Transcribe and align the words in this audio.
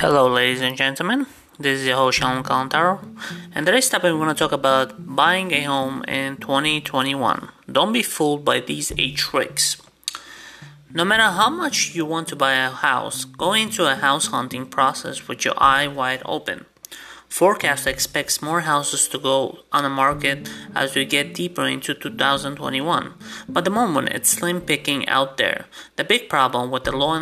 Hello, 0.00 0.28
ladies 0.28 0.60
and 0.60 0.76
gentlemen. 0.76 1.24
This 1.58 1.80
is 1.80 1.86
your 1.86 1.96
host 1.96 2.18
Shalom 2.18 2.44
Kalantarov, 2.44 3.00
and 3.54 3.64
today's 3.64 3.88
topic 3.88 4.12
we're 4.12 4.18
going 4.18 4.28
to 4.28 4.34
talk 4.34 4.52
about 4.52 4.92
buying 5.06 5.54
a 5.54 5.62
home 5.62 6.04
in 6.04 6.36
2021. 6.36 7.48
Don't 7.72 7.94
be 7.94 8.02
fooled 8.02 8.44
by 8.44 8.60
these 8.60 8.92
eight 8.98 9.16
tricks. 9.16 9.80
No 10.92 11.02
matter 11.02 11.22
how 11.22 11.48
much 11.48 11.94
you 11.94 12.04
want 12.04 12.28
to 12.28 12.36
buy 12.36 12.52
a 12.52 12.68
house, 12.68 13.24
go 13.24 13.54
into 13.54 13.90
a 13.90 13.94
house 13.94 14.26
hunting 14.26 14.66
process 14.66 15.28
with 15.28 15.46
your 15.46 15.54
eye 15.56 15.88
wide 15.88 16.20
open. 16.26 16.66
Forecast 17.26 17.86
expects 17.86 18.42
more 18.42 18.60
houses 18.60 19.08
to 19.08 19.18
go 19.18 19.60
on 19.72 19.82
the 19.82 19.88
market 19.88 20.50
as 20.74 20.94
we 20.94 21.06
get 21.06 21.32
deeper 21.32 21.66
into 21.66 21.94
2021, 21.94 23.14
but 23.48 23.64
the 23.64 23.70
moment 23.70 24.10
it's 24.10 24.28
slim 24.28 24.60
picking 24.60 25.08
out 25.08 25.38
there. 25.38 25.64
The 25.96 26.04
big 26.04 26.28
problem 26.28 26.70
with 26.70 26.84
the 26.84 26.92
low 26.92 27.14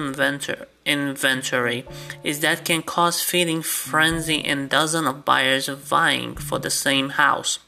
inventory 0.84 1.84
is 2.23 2.41
that 2.41 2.65
can 2.65 2.83
cause 2.83 3.20
feeding 3.20 3.62
frenzy 3.62 4.45
and 4.45 4.70
dozens 4.70 5.06
of 5.06 5.25
buyers 5.25 5.69
vying 5.69 6.37
for 6.37 6.59
the 6.59 6.70
same 6.70 7.11
house. 7.11 7.59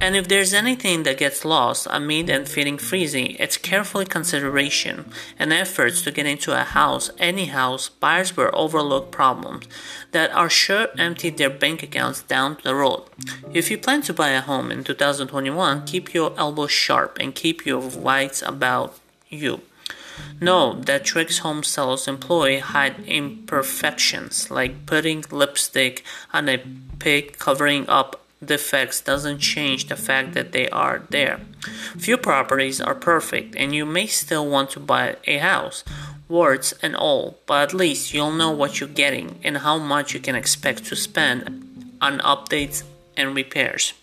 And 0.00 0.16
if 0.16 0.28
there's 0.28 0.52
anything 0.52 1.04
that 1.04 1.18
gets 1.18 1.44
lost 1.44 1.86
amid 1.90 2.28
and 2.28 2.48
feeling 2.48 2.78
freezing, 2.78 3.36
it's 3.38 3.56
carefully 3.56 4.04
consideration 4.04 5.10
and 5.38 5.52
efforts 5.52 6.02
to 6.02 6.10
get 6.10 6.26
into 6.26 6.52
a 6.52 6.64
house, 6.64 7.10
any 7.18 7.46
house, 7.46 7.88
buyers 7.88 8.36
will 8.36 8.50
overlook 8.52 9.10
problems 9.10 9.66
that 10.10 10.30
are 10.32 10.50
sure 10.50 10.88
empty 10.98 11.30
their 11.30 11.50
bank 11.50 11.82
accounts 11.82 12.22
down 12.22 12.58
the 12.62 12.74
road. 12.74 13.04
If 13.52 13.70
you 13.70 13.78
plan 13.78 14.02
to 14.02 14.12
buy 14.12 14.30
a 14.30 14.40
home 14.40 14.70
in 14.70 14.84
2021, 14.84 15.86
keep 15.86 16.12
your 16.12 16.34
elbows 16.36 16.70
sharp 16.70 17.16
and 17.20 17.34
keep 17.34 17.64
your 17.64 17.80
wits 17.80 18.42
about 18.42 18.98
you. 19.28 19.62
Know 20.40 20.74
that 20.82 21.04
tricks 21.04 21.38
home 21.38 21.62
sellers 21.62 22.08
employ 22.08 22.60
hide 22.60 23.04
imperfections 23.06 24.50
like 24.50 24.86
putting 24.86 25.24
lipstick 25.30 26.04
on 26.32 26.48
a 26.48 26.62
pig 26.98 27.38
covering 27.38 27.88
up 27.88 28.22
defects 28.44 29.00
doesn't 29.00 29.38
change 29.38 29.86
the 29.86 29.96
fact 29.96 30.34
that 30.34 30.52
they 30.52 30.68
are 30.70 31.02
there. 31.10 31.40
Few 31.96 32.16
properties 32.16 32.80
are 32.80 32.94
perfect, 32.94 33.54
and 33.56 33.74
you 33.74 33.86
may 33.86 34.06
still 34.06 34.48
want 34.48 34.70
to 34.70 34.80
buy 34.80 35.16
a 35.26 35.38
house, 35.38 35.84
warts 36.28 36.72
and 36.82 36.96
all, 36.96 37.38
but 37.46 37.62
at 37.62 37.74
least 37.74 38.12
you'll 38.12 38.32
know 38.32 38.50
what 38.50 38.80
you're 38.80 38.88
getting 38.88 39.38
and 39.44 39.58
how 39.58 39.78
much 39.78 40.14
you 40.14 40.20
can 40.20 40.34
expect 40.34 40.86
to 40.86 40.96
spend 40.96 41.96
on 42.00 42.18
updates 42.20 42.82
and 43.16 43.36
repairs. 43.36 43.94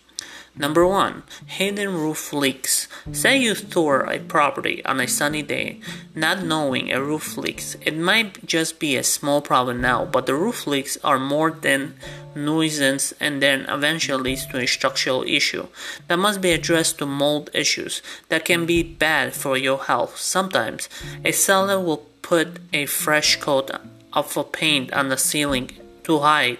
Number 0.56 0.86
one, 0.86 1.22
hidden 1.46 1.94
roof 1.94 2.32
leaks. 2.32 2.88
Say 3.12 3.38
you 3.38 3.54
tour 3.54 4.00
a 4.00 4.18
property 4.18 4.84
on 4.84 5.00
a 5.00 5.06
sunny 5.06 5.42
day, 5.42 5.80
not 6.14 6.42
knowing 6.42 6.90
a 6.90 7.02
roof 7.02 7.36
leaks. 7.36 7.76
It 7.80 7.96
might 7.96 8.44
just 8.44 8.80
be 8.80 8.96
a 8.96 9.04
small 9.04 9.40
problem 9.40 9.80
now, 9.80 10.04
but 10.04 10.26
the 10.26 10.34
roof 10.34 10.66
leaks 10.66 10.98
are 11.04 11.18
more 11.18 11.52
than 11.52 11.94
nuisance 12.34 13.12
and 13.20 13.40
then 13.40 13.64
eventually 13.68 14.22
leads 14.22 14.46
to 14.46 14.58
a 14.58 14.66
structural 14.66 15.22
issue 15.22 15.66
that 16.08 16.18
must 16.18 16.40
be 16.40 16.52
addressed 16.52 16.98
to 16.98 17.06
mold 17.06 17.50
issues 17.54 18.02
that 18.28 18.44
can 18.44 18.66
be 18.66 18.82
bad 18.82 19.32
for 19.34 19.56
your 19.56 19.78
health. 19.84 20.18
Sometimes 20.18 20.88
a 21.24 21.32
seller 21.32 21.80
will 21.80 22.06
put 22.22 22.58
a 22.72 22.86
fresh 22.86 23.36
coat 23.36 23.70
of 24.12 24.52
paint 24.52 24.92
on 24.92 25.08
the 25.08 25.16
ceiling 25.16 25.70
to 26.04 26.18
hide 26.18 26.58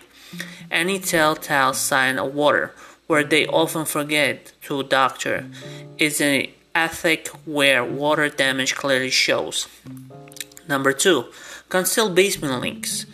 any 0.71 0.99
telltale 0.99 1.75
sign 1.75 2.19
of 2.19 2.35
water 2.35 2.73
where 3.11 3.25
they 3.25 3.45
often 3.49 3.85
forget 3.85 4.53
to 4.63 4.85
doctor 4.85 5.51
is 5.99 6.21
an 6.21 6.47
attic 6.77 7.27
where 7.45 7.85
water 7.85 8.29
damage 8.29 8.77
clearly 8.77 9.11
shows. 9.11 9.67
Number 10.69 10.93
two, 10.93 11.25
conceal 11.69 12.09
basement 12.09 12.63
leaks. 12.63 13.07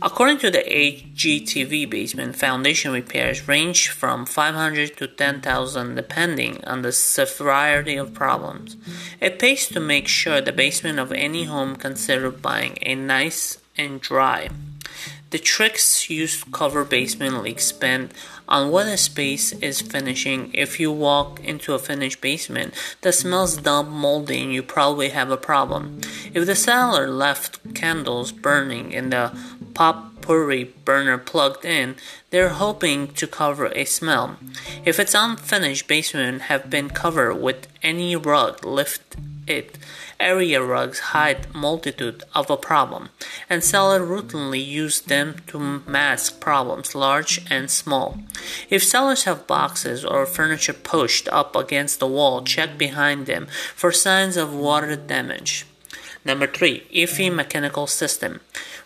According 0.00 0.38
to 0.38 0.50
the 0.50 0.64
HGTV 0.64 1.90
basement, 1.90 2.34
foundation 2.34 2.92
repairs 2.92 3.46
range 3.46 3.90
from 3.90 4.24
500 4.24 4.96
to 4.96 5.06
10,000 5.06 5.96
depending 5.96 6.64
on 6.64 6.80
the 6.80 6.90
severity 6.90 7.96
of 7.96 8.14
problems. 8.14 8.78
It 9.20 9.38
pays 9.38 9.68
to 9.68 9.80
make 9.80 10.08
sure 10.08 10.40
the 10.40 10.52
basement 10.52 10.98
of 10.98 11.12
any 11.12 11.44
home 11.44 11.76
considered 11.76 12.40
buying 12.40 12.78
a 12.80 12.94
nice 12.94 13.58
and 13.76 14.00
dry. 14.00 14.48
The 15.32 15.38
tricks 15.38 16.10
used 16.10 16.44
to 16.44 16.50
cover 16.50 16.84
basement 16.84 17.42
leaks 17.42 17.72
depend 17.72 18.12
on 18.46 18.70
what 18.70 18.86
a 18.86 18.98
space 18.98 19.52
is 19.52 19.80
finishing. 19.80 20.50
If 20.52 20.78
you 20.78 20.92
walk 20.92 21.40
into 21.40 21.72
a 21.72 21.78
finished 21.78 22.20
basement 22.20 22.74
that 23.00 23.14
smells 23.14 23.56
damp, 23.56 23.88
moldy, 23.88 24.40
you 24.40 24.62
probably 24.62 25.08
have 25.08 25.30
a 25.30 25.38
problem. 25.38 26.02
If 26.34 26.44
the 26.44 26.54
seller 26.54 27.08
left 27.08 27.74
candles 27.74 28.30
burning 28.30 28.92
in 28.92 29.08
the 29.08 29.34
potpourri 29.72 30.64
burner 30.84 31.16
plugged 31.16 31.64
in, 31.64 31.96
they're 32.28 32.50
hoping 32.50 33.14
to 33.14 33.26
cover 33.26 33.72
a 33.74 33.86
smell. 33.86 34.36
If 34.84 35.00
its 35.00 35.14
unfinished 35.14 35.88
basement 35.88 36.42
have 36.42 36.68
been 36.68 36.90
covered 36.90 37.36
with 37.36 37.68
any 37.82 38.16
rug, 38.16 38.66
lift 38.66 39.16
it. 39.46 39.78
Area 40.20 40.62
rugs 40.62 40.98
hide 41.14 41.54
multitude 41.54 42.22
of 42.34 42.50
a 42.50 42.56
problem, 42.56 43.08
and 43.50 43.62
sellers 43.62 44.02
routinely 44.02 44.64
use 44.64 45.00
them 45.00 45.36
to 45.48 45.58
mask 45.86 46.40
problems 46.40 46.94
large 46.94 47.44
and 47.50 47.70
small. 47.70 48.18
If 48.70 48.84
sellers 48.84 49.24
have 49.24 49.46
boxes 49.46 50.04
or 50.04 50.26
furniture 50.26 50.72
pushed 50.72 51.28
up 51.28 51.56
against 51.56 52.00
the 52.00 52.06
wall, 52.06 52.42
check 52.42 52.78
behind 52.78 53.26
them 53.26 53.46
for 53.74 53.92
signs 53.92 54.36
of 54.36 54.54
water 54.54 54.96
damage. 54.96 55.66
Number 56.24 56.46
three, 56.46 56.86
iffy 56.94 57.34
mechanical 57.34 57.86
system. 57.86 58.40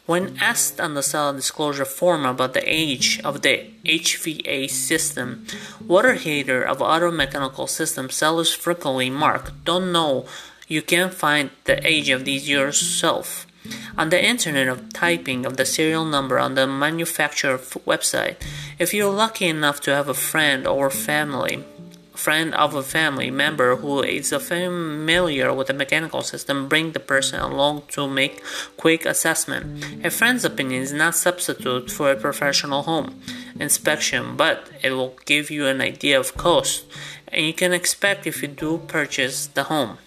When 0.07 0.39
asked 0.41 0.81
on 0.81 0.95
the 0.95 1.03
seller 1.03 1.37
disclosure 1.37 1.85
form 1.85 2.25
about 2.25 2.55
the 2.55 2.63
age 2.65 3.21
of 3.25 3.43
the 3.43 3.71
HVAC 3.85 4.71
system, 4.71 5.47
water 5.85 6.15
heater 6.15 6.63
of 6.63 6.81
auto 6.81 7.11
mechanical 7.11 7.67
system 7.67 8.09
sellers 8.11 8.55
frequently 8.55 9.11
mark 9.11 9.53
don't 9.65 9.91
know 9.91 10.27
you 10.69 10.81
can 10.81 11.11
find 11.11 11.51
the 11.65 11.85
age 11.85 12.09
of 12.09 12.25
these 12.25 12.49
yourself. 12.49 13.49
On 13.99 14.11
the 14.11 14.25
internet 14.25 14.69
of 14.69 14.93
typing 14.93 15.45
of 15.45 15.57
the 15.57 15.67
serial 15.67 16.05
number 16.05 16.39
on 16.39 16.55
the 16.55 16.69
manufacturer 16.69 17.59
website, 17.59 18.37
if 18.79 18.95
you're 18.95 19.13
lucky 19.13 19.47
enough 19.47 19.81
to 19.81 19.95
have 19.95 20.09
a 20.09 20.15
friend 20.15 20.69
or 20.69 20.89
family 20.89 21.65
friend 22.17 22.55
of 22.55 22.75
a 22.75 22.83
family 22.83 23.31
member 23.31 23.77
who 23.77 24.03
is 24.03 24.31
familiar 24.31 25.53
with 25.53 25.69
the 25.69 25.75
mechanical 25.75 26.23
system 26.23 26.69
bring 26.69 26.93
the 26.93 27.01
person 27.01 27.41
along 27.41 27.83
to 27.89 28.09
make 28.09 28.43
quick 28.77 29.07
assessment. 29.07 29.85
A 30.05 30.11
friend's 30.11 30.45
opinion 30.45 30.83
is 30.83 30.93
not 30.93 31.15
substitute 31.15 31.91
for 31.91 32.11
a 32.11 32.17
professional 32.17 32.83
home 32.83 33.21
inspection 33.61 34.37
but 34.37 34.69
it 34.83 34.91
will 34.91 35.17
give 35.25 35.51
you 35.51 35.67
an 35.67 35.81
idea 35.81 36.19
of 36.19 36.37
cost 36.37 36.85
and 37.29 37.45
you 37.47 37.53
can 37.53 37.73
expect 37.73 38.27
if 38.27 38.43
you 38.43 38.49
do 38.49 38.79
purchase 38.87 39.47
the 39.47 39.65
home. 39.65 39.99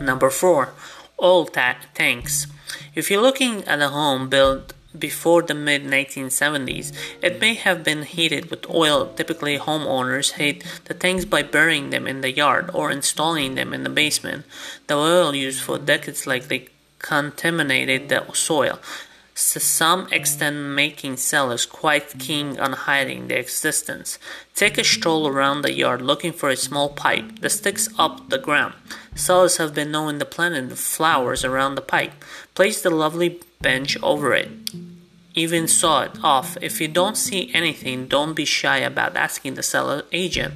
Number 0.00 0.30
four 0.30 0.72
oil 1.20 1.46
ta- 1.46 1.76
tanks. 1.94 2.46
If 2.94 3.10
you're 3.10 3.22
looking 3.22 3.64
at 3.64 3.80
a 3.80 3.88
home 3.88 4.28
built 4.28 4.72
before 4.98 5.42
the 5.42 5.54
mid 5.54 5.84
1970s, 5.84 6.92
it 7.22 7.40
may 7.40 7.54
have 7.54 7.84
been 7.84 8.02
heated 8.02 8.50
with 8.50 8.68
oil. 8.70 9.12
Typically, 9.14 9.58
homeowners 9.58 10.32
heat 10.32 10.64
the 10.84 10.94
tanks 10.94 11.24
by 11.24 11.42
burying 11.42 11.90
them 11.90 12.06
in 12.06 12.20
the 12.20 12.32
yard 12.32 12.70
or 12.74 12.90
installing 12.90 13.54
them 13.54 13.72
in 13.72 13.82
the 13.82 13.90
basement. 13.90 14.44
The 14.86 14.94
oil 14.94 15.34
used 15.34 15.62
for 15.62 15.78
decades 15.78 16.26
likely 16.26 16.68
contaminated 16.98 18.08
the 18.08 18.24
soil, 18.32 18.78
to 19.34 19.60
some 19.60 20.08
extent 20.10 20.56
making 20.56 21.16
sellers 21.16 21.64
quite 21.64 22.18
keen 22.18 22.58
on 22.58 22.72
hiding 22.72 23.28
their 23.28 23.38
existence. 23.38 24.18
Take 24.54 24.78
a 24.78 24.84
stroll 24.84 25.28
around 25.28 25.62
the 25.62 25.72
yard 25.72 26.02
looking 26.02 26.32
for 26.32 26.48
a 26.48 26.56
small 26.56 26.88
pipe 26.88 27.38
that 27.40 27.50
sticks 27.50 27.88
up 27.98 28.30
the 28.30 28.38
ground. 28.38 28.74
Sellers 29.14 29.58
have 29.58 29.74
been 29.74 29.92
known 29.92 30.18
to 30.18 30.24
plant 30.24 30.76
flowers 30.76 31.44
around 31.44 31.76
the 31.76 31.80
pipe. 31.80 32.12
Place 32.54 32.82
the 32.82 32.90
lovely 32.90 33.40
bench 33.60 33.96
over 34.02 34.34
it 34.34 34.50
even 35.38 35.68
saw 35.68 36.02
it 36.02 36.18
off. 36.22 36.56
If 36.60 36.80
you 36.80 36.88
don't 36.88 37.16
see 37.16 37.50
anything, 37.54 38.06
don't 38.06 38.34
be 38.34 38.44
shy 38.44 38.78
about 38.78 39.16
asking 39.16 39.54
the 39.54 39.62
seller 39.62 40.02
agent. 40.12 40.54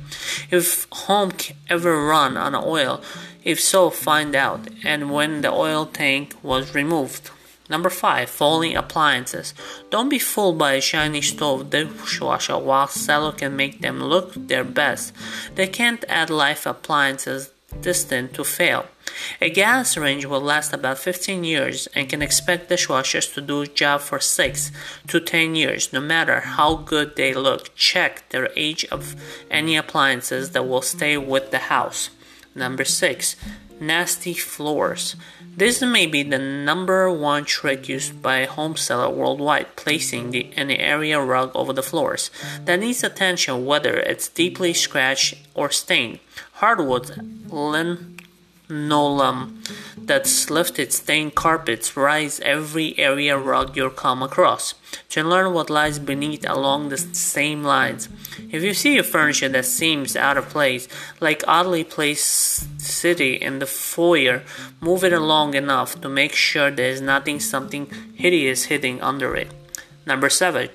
If 0.51 0.87
home 0.91 1.33
ever 1.69 2.05
run 2.05 2.37
on 2.37 2.55
oil, 2.55 3.03
if 3.45 3.61
so, 3.61 3.91
find 3.91 4.35
out. 4.35 4.69
And 4.85 5.11
when 5.11 5.41
the 5.41 5.53
oil 5.53 5.87
tank 5.87 6.35
was 6.43 6.75
removed. 6.75 7.31
Number 7.71 7.91
five, 7.91 8.29
folding 8.29 8.77
appliances. 8.77 9.55
Don't 9.91 10.09
be 10.09 10.19
fooled 10.19 10.59
by 10.59 10.73
a 10.75 10.81
shiny 10.81 11.23
stove 11.23 11.71
dishwasher 11.71 12.59
while 12.59 12.89
seller 12.89 13.33
can 13.33 13.57
make 13.57 13.81
them 13.81 14.03
look 14.03 14.35
their 14.35 14.65
best. 14.65 15.15
They 15.55 15.69
can't 15.69 16.05
add 16.09 16.29
life 16.29 16.67
appliances 16.67 17.51
destined 17.81 18.35
to 18.35 18.45
fail. 18.45 18.87
A 19.41 19.51
gas 19.51 19.97
range 19.97 20.25
will 20.25 20.41
last 20.41 20.73
about 20.73 20.99
15 20.99 21.45
years 21.45 21.87
and 21.95 22.09
can 22.09 22.23
expect 22.23 22.71
dishwashers 22.71 23.33
to 23.35 23.41
do 23.41 23.67
job 23.67 24.01
for 24.01 24.21
6 24.21 24.73
to 25.09 25.21
10 25.21 25.55
years 25.55 25.93
no 25.93 26.01
matter 26.01 26.41
how 26.41 26.77
good 26.77 27.17
they 27.17 27.35
look. 27.35 27.75
Check 27.75 28.29
their 28.31 28.51
age 28.57 28.85
of 28.87 29.17
any 29.51 29.77
appliances 29.77 30.51
that 30.51 30.67
will 30.67 30.83
stay 30.83 31.17
with 31.17 31.51
the 31.51 31.59
house. 31.59 32.11
Number 32.55 32.85
six, 32.85 33.37
nasty 33.81 34.35
floors. 34.35 35.17
This 35.55 35.83
may 35.83 36.07
be 36.07 36.23
the 36.23 36.39
number 36.39 37.11
one 37.11 37.45
trick 37.45 37.89
used 37.89 38.23
by 38.23 38.39
a 38.39 38.49
home 38.49 38.77
seller 38.77 39.11
worldwide, 39.11 39.77
placing 39.77 40.31
the, 40.31 40.51
an 40.57 40.71
area 40.71 41.21
rug 41.21 41.51
over 41.55 41.73
the 41.73 41.83
floors. 41.83 42.31
That 42.65 42.81
needs 42.81 43.03
attention 43.03 43.67
whether 43.67 43.97
it's 43.97 44.29
deeply 44.29 44.73
scratched 44.73 45.35
or 45.55 45.71
stained. 45.71 46.21
Hardwood, 46.63 47.11
linoleum, 47.51 49.63
that's 49.99 50.49
lifted 50.49 50.93
stained 50.93 51.35
carpets 51.35 51.97
rise 51.97 52.39
every 52.39 52.97
area 53.01 53.37
rug 53.37 53.77
you 53.77 53.91
come 53.91 54.23
across. 54.23 54.75
To 55.09 55.25
learn 55.25 55.55
what 55.55 55.71
lies 55.71 55.99
beneath 55.99 56.49
along 56.49 56.91
the 56.91 56.99
same 56.99 57.65
lines. 57.65 58.09
If 58.53 58.63
you 58.63 58.75
see 58.75 58.97
a 58.97 59.03
furniture 59.03 59.49
that 59.49 59.65
seems 59.65 60.15
out 60.15 60.37
of 60.37 60.51
place, 60.51 60.87
like 61.21 61.43
oddly 61.49 61.83
placed 61.83 62.81
city 62.81 63.35
in 63.35 63.59
the 63.59 63.67
foyer, 63.67 64.45
move 64.81 65.03
it 65.03 65.13
along 65.13 65.55
enough 65.55 66.01
to 66.01 66.09
make 66.09 66.33
sure 66.33 66.71
there 66.71 66.91
is 66.91 67.01
nothing 67.01 67.41
something 67.41 67.91
hideous 68.15 68.67
hidden 68.67 69.01
under 69.01 69.35
it. 69.35 69.51
Number 70.07 70.31
seven, 70.31 70.69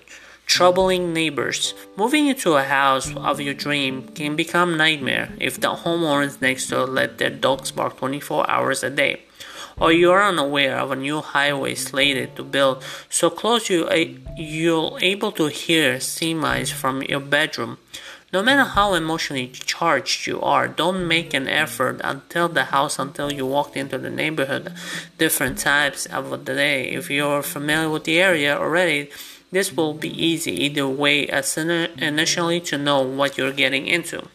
troubling 0.48 1.14
neighbors. 1.14 1.76
Moving 1.96 2.28
into 2.28 2.56
a 2.56 2.64
house 2.64 3.16
of 3.16 3.40
your 3.40 3.54
dream 3.54 4.08
can 4.16 4.36
become 4.36 4.78
nightmare 4.78 5.30
if 5.40 5.62
the 5.62 5.76
homeowners 5.76 6.42
next 6.42 6.68
door 6.68 6.88
let 6.88 7.20
their 7.20 7.30
dogs 7.30 7.70
bark 7.70 7.98
24 7.98 8.50
hours 8.50 8.82
a 8.82 8.90
day 8.90 9.22
or 9.80 9.92
you 9.92 10.12
are 10.12 10.24
unaware 10.24 10.78
of 10.78 10.92
a 10.92 10.96
new 10.96 11.22
highway 11.22 11.76
slated 11.76 12.36
to 12.36 12.44
build 12.44 12.84
so 13.10 13.30
close 13.30 13.70
you 13.70 13.88
you're 14.36 14.98
able 15.02 15.32
to 15.32 15.48
hear 15.48 15.98
semis 15.98 16.72
from 16.72 17.02
your 17.04 17.20
bedroom. 17.20 17.78
No 18.34 18.44
matter 18.44 18.66
how 18.66 18.94
emotionally 18.94 19.48
charged 19.48 20.28
you 20.28 20.42
are, 20.42 20.68
don't 20.68 21.08
make 21.08 21.34
an 21.34 21.48
effort 21.48 22.02
until 22.04 22.50
the 22.50 22.66
house 22.66 23.00
until 23.00 23.32
you 23.32 23.46
walked 23.46 23.78
into 23.78 23.98
the 23.98 24.10
neighborhood. 24.10 24.74
Different 25.18 25.58
types 25.58 26.06
of 26.08 26.30
the 26.46 26.54
day. 26.54 26.90
If 26.90 27.10
you're 27.10 27.42
familiar 27.42 27.90
with 27.90 28.04
the 28.04 28.20
area 28.20 28.58
already, 28.58 29.12
this 29.52 29.72
will 29.72 29.94
be 29.94 30.10
easy 30.10 30.52
either 30.66 30.88
way 30.88 31.28
as 31.28 31.58
initially 31.58 32.60
to 32.62 32.78
know 32.78 33.02
what 33.02 33.38
you're 33.38 33.54
getting 33.54 33.88
into. 33.88 34.28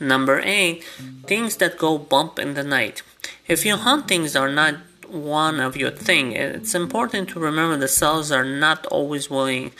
Number 0.00 0.40
8. 0.40 0.82
Things 1.26 1.56
that 1.56 1.78
go 1.78 1.98
bump 1.98 2.38
in 2.38 2.54
the 2.54 2.64
night. 2.64 3.02
If 3.46 3.64
your 3.64 3.78
huntings 3.78 4.34
are 4.38 4.50
not 4.50 4.76
one 5.12 5.60
of 5.60 5.76
your 5.76 5.90
thing, 5.90 6.32
it's 6.32 6.74
important 6.74 7.28
to 7.28 7.38
remember 7.38 7.76
that 7.76 7.88
sellers 7.88 8.32
are 8.32 8.44
not 8.44 8.86
always 8.86 9.28
willing 9.28 9.72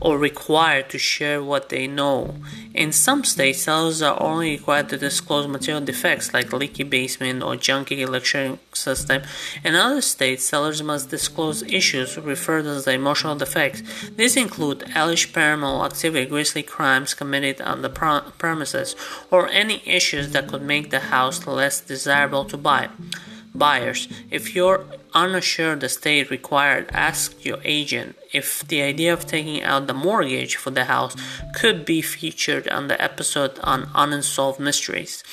or 0.00 0.18
required 0.18 0.90
to 0.90 0.98
share 0.98 1.42
what 1.42 1.68
they 1.68 1.86
know. 1.86 2.34
In 2.74 2.90
some 2.90 3.22
states, 3.22 3.60
sellers 3.60 4.02
are 4.02 4.20
only 4.20 4.50
required 4.50 4.88
to 4.88 4.98
disclose 4.98 5.46
material 5.46 5.84
defects 5.84 6.34
like 6.34 6.52
leaky 6.52 6.82
basement 6.82 7.42
or 7.42 7.54
junky 7.54 8.00
electric 8.00 8.58
system. 8.74 9.22
In 9.64 9.76
other 9.76 10.00
states, 10.00 10.44
sellers 10.44 10.82
must 10.82 11.10
disclose 11.10 11.62
issues 11.62 12.18
referred 12.18 12.66
as 12.66 12.86
emotional 12.88 13.36
defects. 13.36 13.82
These 14.16 14.36
include 14.36 14.90
alleged 14.94 15.32
paranormal 15.32 15.86
activity, 15.86 16.26
grisly 16.26 16.64
crimes 16.64 17.14
committed 17.14 17.60
on 17.60 17.82
the 17.82 17.90
premises, 18.38 18.96
or 19.30 19.48
any 19.48 19.82
issues 19.86 20.30
that 20.30 20.48
could 20.48 20.62
make 20.62 20.90
the 20.90 21.00
house 21.00 21.46
less 21.46 21.80
desirable 21.80 22.44
to 22.46 22.56
buy. 22.56 22.88
Buyers, 23.54 24.08
if 24.30 24.54
you're 24.54 24.84
unsure 25.14 25.74
the 25.76 25.88
state 25.88 26.30
required, 26.30 26.88
ask 26.92 27.44
your 27.44 27.58
agent 27.64 28.16
if 28.32 28.66
the 28.66 28.80
idea 28.82 29.12
of 29.12 29.26
taking 29.26 29.62
out 29.62 29.86
the 29.86 29.94
mortgage 29.94 30.56
for 30.56 30.70
the 30.70 30.84
house 30.84 31.16
could 31.54 31.84
be 31.84 32.00
featured 32.00 32.68
on 32.68 32.88
the 32.88 33.00
episode 33.02 33.58
on 33.60 33.90
unsolved 33.94 34.60
mysteries. 34.60 35.24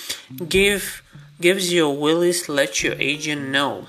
Give 0.50 1.04
gives 1.40 1.72
you 1.72 1.86
a 1.86 1.94
willis 1.94 2.50
let 2.50 2.84
your 2.84 2.96
agent 3.00 3.50
know. 3.50 3.88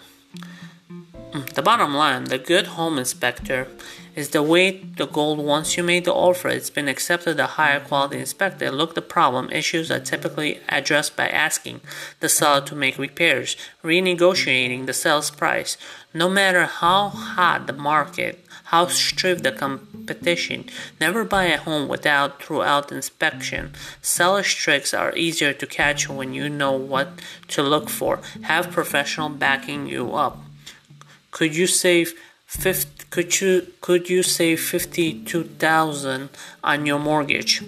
Mm. 1.32 1.52
The 1.52 1.62
bottom 1.62 1.94
line, 1.94 2.24
the 2.24 2.38
good 2.38 2.68
home 2.68 2.96
inspector 2.98 3.68
is 4.14 4.30
the 4.30 4.42
way 4.42 4.70
the 4.96 5.06
gold 5.06 5.38
once 5.38 5.76
you 5.76 5.82
made 5.82 6.06
the 6.06 6.14
offer. 6.14 6.48
It's 6.48 6.70
been 6.70 6.88
accepted 6.88 7.38
a 7.38 7.46
higher 7.46 7.80
quality 7.80 8.18
inspector. 8.18 8.70
Look 8.70 8.94
the 8.94 9.02
problem 9.02 9.50
issues 9.50 9.90
are 9.90 10.00
typically 10.00 10.60
addressed 10.70 11.16
by 11.16 11.28
asking 11.28 11.82
the 12.20 12.30
seller 12.30 12.64
to 12.66 12.74
make 12.74 12.96
repairs 12.96 13.56
renegotiating 13.84 14.86
the 14.86 14.94
sales 14.94 15.30
price. 15.30 15.76
No 16.14 16.30
matter 16.30 16.64
how 16.64 17.10
hot 17.10 17.66
the 17.66 17.74
market 17.74 18.44
how 18.68 18.86
strict 18.86 19.42
the 19.44 19.52
competition 19.52 20.64
never 21.00 21.24
buy 21.24 21.44
a 21.44 21.56
home 21.56 21.88
without 21.88 22.42
throughout 22.42 22.92
inspection. 22.92 23.72
Seller's 24.02 24.52
tricks 24.52 24.92
are 24.92 25.16
easier 25.16 25.54
to 25.54 25.66
catch 25.66 26.06
when 26.06 26.34
you 26.34 26.50
know 26.50 26.72
what 26.72 27.08
to 27.48 27.62
look 27.62 27.88
for. 27.88 28.20
Have 28.42 28.70
professional 28.70 29.30
backing 29.30 29.86
you 29.86 30.14
up 30.14 30.47
could 31.30 31.54
you 31.54 31.66
save 31.66 32.14
50, 32.46 33.04
could 33.10 33.40
you 33.40 33.72
could 33.80 34.08
you 34.08 34.22
save 34.22 34.60
52,000 34.60 36.30
on 36.64 36.86
your 36.86 36.98
mortgage? 36.98 37.62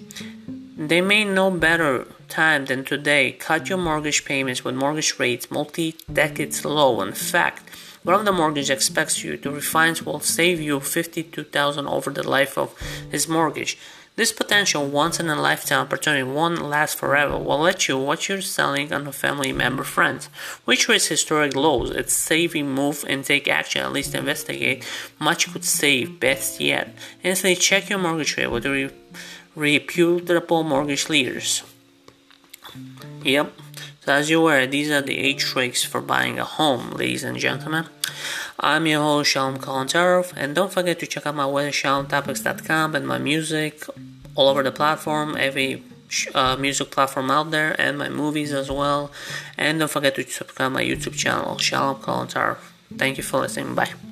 They 0.76 1.02
may 1.02 1.24
know 1.24 1.50
better 1.50 2.06
time 2.28 2.64
than 2.64 2.84
today. 2.84 3.32
Cut 3.32 3.68
your 3.68 3.76
mortgage 3.76 4.24
payments 4.24 4.64
with 4.64 4.74
mortgage 4.74 5.18
rates 5.18 5.50
multi-decades 5.50 6.64
low. 6.64 7.02
In 7.02 7.12
fact, 7.12 7.68
one 8.02 8.16
of 8.16 8.24
the 8.24 8.32
mortgage 8.32 8.70
expects 8.70 9.22
you 9.22 9.36
to 9.36 9.50
refinance 9.50 10.06
will 10.06 10.20
save 10.20 10.58
you 10.58 10.80
52,000 10.80 11.86
over 11.86 12.10
the 12.10 12.26
life 12.26 12.56
of 12.56 12.74
his 13.10 13.28
mortgage. 13.28 13.76
This 14.20 14.32
potential 14.32 14.84
once 14.84 15.18
in 15.18 15.30
a 15.30 15.34
lifetime 15.34 15.80
opportunity 15.80 16.22
won't 16.22 16.60
last 16.60 16.98
forever. 16.98 17.38
Will 17.38 17.60
let 17.60 17.88
you 17.88 17.96
what 17.96 18.28
you're 18.28 18.42
selling 18.42 18.92
on 18.92 19.06
a 19.06 19.12
family 19.12 19.50
member 19.50 19.82
friends, 19.82 20.28
which 20.66 20.90
raise 20.90 21.06
historic 21.06 21.56
lows. 21.56 21.88
It's 21.88 22.12
saving 22.12 22.70
move 22.70 23.02
and 23.08 23.24
take 23.24 23.48
action, 23.48 23.80
at 23.80 23.94
least 23.94 24.14
investigate. 24.14 24.86
Much 25.18 25.50
could 25.50 25.64
save, 25.64 26.20
best 26.20 26.60
yet. 26.60 26.94
Instantly 27.22 27.56
check 27.56 27.88
your 27.88 27.98
mortgage 27.98 28.36
rate 28.36 28.48
with 28.48 28.66
re- 28.66 28.90
reputable 29.56 30.64
mortgage 30.64 31.08
leaders. 31.08 31.62
Yep. 33.24 33.54
So 34.04 34.12
as 34.12 34.28
you're 34.28 34.42
aware, 34.42 34.66
these 34.66 34.90
are 34.90 35.00
the 35.00 35.16
eight 35.16 35.38
tricks 35.38 35.82
for 35.82 36.02
buying 36.02 36.38
a 36.38 36.44
home, 36.44 36.90
ladies 36.90 37.24
and 37.24 37.38
gentlemen. 37.38 37.86
I'm 38.58 38.86
your 38.86 39.00
host, 39.00 39.30
Shalom 39.30 39.56
Kalantarov, 39.56 40.34
and 40.36 40.54
don't 40.54 40.70
forget 40.70 40.98
to 40.98 41.06
check 41.06 41.24
out 41.24 41.34
my 41.34 41.44
website, 41.44 42.06
shalomtopics.com, 42.06 42.94
and 42.94 43.08
my 43.08 43.16
music 43.16 43.86
all 44.34 44.48
over 44.48 44.62
the 44.62 44.72
platform, 44.72 45.36
every 45.36 45.82
uh, 46.34 46.56
music 46.56 46.90
platform 46.90 47.30
out 47.30 47.50
there, 47.50 47.80
and 47.80 47.98
my 47.98 48.08
movies 48.08 48.52
as 48.52 48.70
well. 48.70 49.10
And 49.56 49.78
don't 49.78 49.90
forget 49.90 50.14
to 50.16 50.24
subscribe 50.24 50.72
my 50.72 50.82
YouTube 50.82 51.14
channel, 51.14 51.58
Shalom 51.58 51.96
Kalantarov. 51.96 52.58
Thank 52.96 53.18
you 53.18 53.22
for 53.22 53.40
listening. 53.40 53.74
Bye. 53.74 54.09